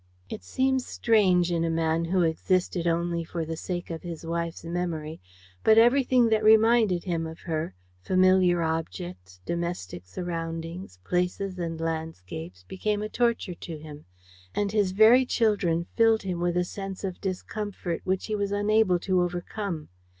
[0.31, 4.63] It seems strange in a man who existed only for the sake of his wife's
[4.65, 5.21] memory,
[5.63, 13.03] but everything that reminded him of her familiar objects, domestic surroundings, places and landscapes became
[13.03, 14.05] a torture to him;
[14.55, 18.97] and his very children filled him with a sense of discomfort which he was unable
[18.97, 19.89] to overcome.